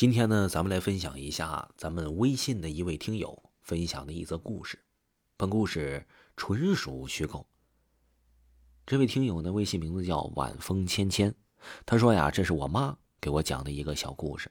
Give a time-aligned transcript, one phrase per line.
[0.00, 4.82] 今天呢，咱们来分享一下咱们微信的一位听友分享的一则故事。
[5.36, 6.06] 本故事
[6.38, 7.46] 纯属虚构。
[8.86, 11.34] 这位听友呢，微信名字叫晚风芊芊，
[11.84, 14.50] 他说呀，这是我妈给我讲的一个小故事。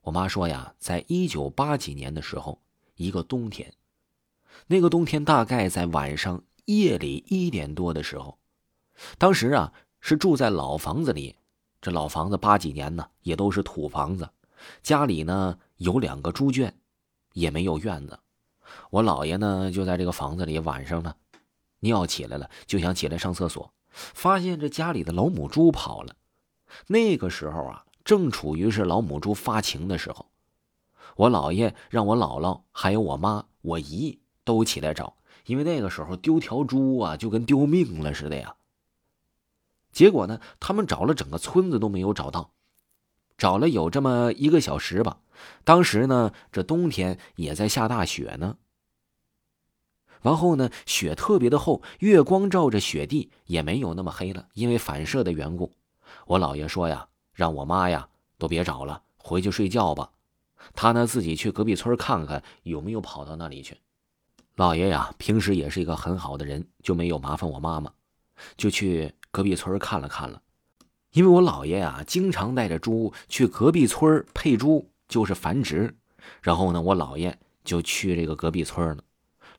[0.00, 2.60] 我妈说呀，在一九八几年的时候，
[2.96, 3.72] 一个冬天，
[4.66, 8.40] 那个冬天大概在晚上夜里一点多的时候，
[9.18, 11.36] 当时啊是住在老房子里，
[11.80, 14.28] 这老房子八几年呢也都是土房子，
[14.82, 16.74] 家里呢有两个猪圈，
[17.32, 18.18] 也没有院子。
[18.90, 21.14] 我姥爷呢就在这个房子里，晚上呢
[21.80, 26.16] 尿起来了，就想起来上厕所，发现这家里的老母猪跑了。
[26.86, 27.82] 那个时候啊。
[28.06, 30.26] 正处于是老母猪发情的时候，
[31.16, 35.16] 我姥爷让我姥姥还有我妈、我姨都起来找，
[35.46, 38.54] 因为那个时候丢条猪啊就跟丢命了似的呀。
[39.96, 42.50] 结果呢，他们找了整个村子都没有找到，
[43.38, 45.20] 找了有这么一个小时吧。
[45.64, 48.58] 当时呢，这冬天也在下大雪呢。
[50.20, 55.72] 完后呢，雪特别的厚，月光照着雪地也没有那么黑了，因为反射的缘故。
[56.26, 57.08] 我姥爷说呀。
[57.32, 58.08] 让我妈呀
[58.38, 60.10] 都别找了，回去睡觉吧。
[60.74, 63.76] 他呢自己去隔壁村看看有没有跑到那里去。
[64.54, 67.92] 老爷呀平时也是一个很好的人，就没有麻烦我妈妈，
[68.56, 70.40] 就去隔壁村看了看了。
[71.12, 75.94] 因为我姥爷啊经常带着猪去隔壁村配猪，就是繁殖。
[76.40, 79.04] 然后呢，我姥爷就去这个隔壁村了。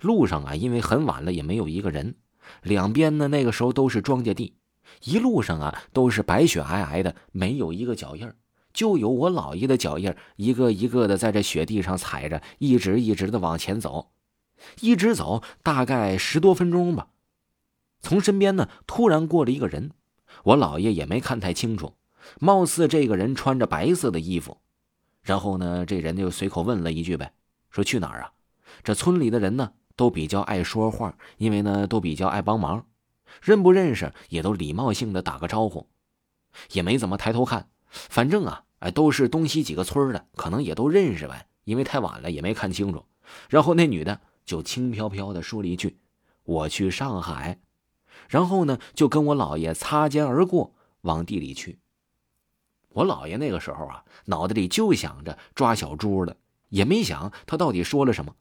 [0.02, 2.16] 路上啊，因为很晚了，也没有一个人。
[2.64, 4.56] 两边呢，那个时候都是庄稼地。
[5.04, 8.28] 一路上啊，都是白雪皑皑的，没有一个脚印
[8.74, 14.10] 就有我姥爷的脚印一个一个的在这雪地上踩着，一直一直的往前走，
[14.82, 17.10] 一直走，大概十多分钟吧。
[18.02, 19.92] 从身边呢，突然过了一个人，
[20.44, 21.94] 我姥爷也没看太清楚，
[22.40, 24.58] 貌似这个人穿着白色的衣服。
[25.24, 27.34] 然后呢，这人就随口问了一句呗，
[27.70, 28.32] 说去哪儿啊？
[28.84, 32.86] 这村里的人呢，都比较爱说话，因为呢，都比较爱帮忙。
[33.42, 35.88] 认不认识也都礼貌性的打个招呼，
[36.72, 37.70] 也没怎么抬头看。
[37.90, 41.48] 反正啊，哎，都是东西几个村的，可能也都认识呗。
[41.66, 43.04] 因为太晚了，也没看清楚。
[43.50, 45.98] 然后那女的就轻飘飘的说了一句
[46.46, 47.60] ：“我去上海。”
[48.30, 51.80] 然后呢，就跟我姥爷擦肩而过，往地里去。
[52.90, 56.38] 我姥爷那个时候啊，脑袋里就想着抓小猪的，
[56.70, 58.36] 也没想他到底说了什么。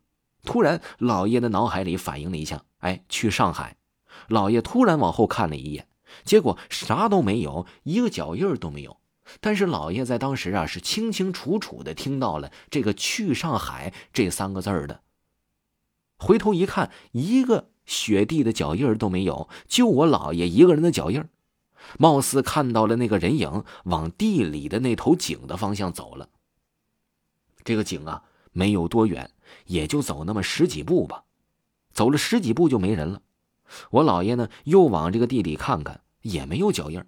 [0.45, 3.77] 突然，姥爷的脑海里反应了一下：“哎，去上海。”
[4.29, 5.89] 老爷突然往后看了一眼，
[6.25, 8.97] 结果啥都没有，一个脚印都没有。
[9.41, 15.03] 但是老爷在当时啊，是清清楚楚的听到了这个“去上海”这三个字儿的。
[16.17, 21.25] 回头一看，一个雪地的脚印都没有，就我姥爷一个人的脚印
[21.99, 26.29] 貌似看到了那个人影往地里的那头井的方向走了。
[27.65, 29.31] 这个井啊，没有多远，
[29.67, 31.25] 也就走那么十几步吧。
[31.93, 33.23] 走了十几步就没人了。
[33.91, 37.03] 我姥爷呢，又往这个地里看看，也没有脚印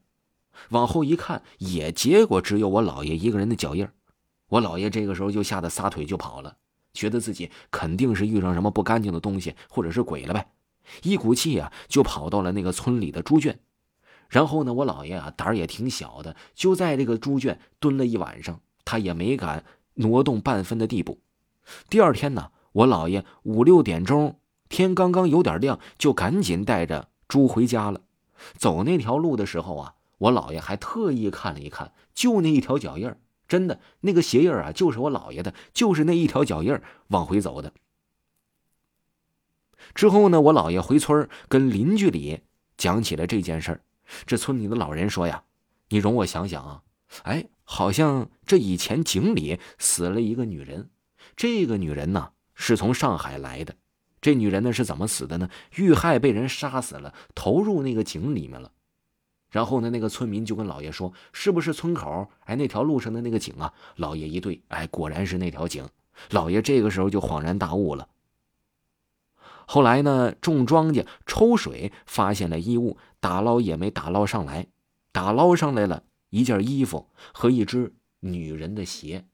[0.71, 3.89] 往后一看，也结果只有我姥爷一个人的脚印
[4.49, 6.57] 我姥爷这个时候就吓得撒腿就跑了，
[6.95, 10.51] 觉得自己肯定是遇上什么不干净的东西，或者是鬼了呗。
[11.03, 13.59] 一股气啊，就跑到了那个村里的猪圈。
[14.29, 21.21] 然后呢，我姥爷啊，胆儿也挺小的，就在这个猪圈蹲了一晚上，他也没敢挪动半分的地步。
[21.89, 24.39] 第二天呢，我姥爷五六点钟。
[24.71, 28.03] 天刚刚有点亮，就赶紧带着猪回家了。
[28.59, 33.11] 走那条路的时候啊，我姥爷还特意看了一看，就那一条脚印
[33.49, 37.73] 真的那个鞋印啊，就是我姥爷的，就是那一条脚印往回走的。
[39.95, 42.41] 之后呢，我姥爷回村跟邻居里
[42.77, 43.81] 讲起了这件事
[44.27, 45.45] 这村里的老人说呀
[45.91, 46.83] ：“你容我想想啊，
[47.25, 50.91] 哎，好像这以前井里死了一个女人，
[51.37, 53.75] 这个女人呢是从上海来的。”
[54.21, 55.49] 这女人呢是怎么死的呢？
[55.77, 58.73] 遇害被人杀死了，投入那个井里面了。
[59.51, 62.29] 然后呢，那个村民就跟老爷说：“是不是村口？
[62.45, 65.87] 哎，那条路上的那个井啊？”老爷一对，哎，果然是那条井。
[66.31, 68.09] 老爷这个时候就恍然大悟了。
[69.71, 74.67] 后来呢，种庄稼抽水，发现了衣物，打捞也没打捞上来，
[75.13, 79.27] 打捞上来了一件衣服和一只女人的鞋。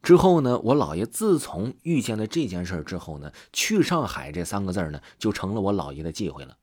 [0.00, 6.56] 之后呢，我姥爷自从遇见了这件事之后呢，去上海这三个字呢，就成了我姥爷的忌讳了。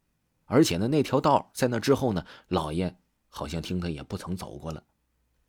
[0.45, 2.95] 而且呢，那条道在那之后呢，姥爷
[3.27, 4.81] 好像听他也不曾走过了。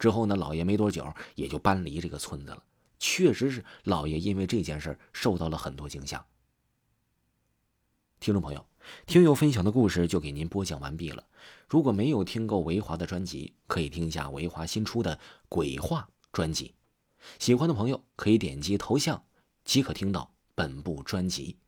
[0.01, 1.07] 之后呢，姥爷没多久
[1.37, 2.63] 也就搬离这个村子了。
[2.99, 6.27] 确实是老爷因为这件事受到了很多惊吓。
[8.21, 8.67] 听众朋友，
[9.07, 11.25] 听友分享的故事就给您播讲完毕了。
[11.69, 15.17] 如果没有听够维华的专辑，可以听一下维华新出的
[15.49, 16.75] 《鬼话》专辑。
[17.39, 19.25] 喜欢的朋友可以点击头像
[19.65, 21.59] 即可听到本部专辑。